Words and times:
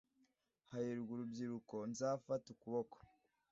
Hahirwa 0.71 1.09
urubyiruko 1.13 1.75
nzafata 1.89 2.47
ukuboko 2.53 2.97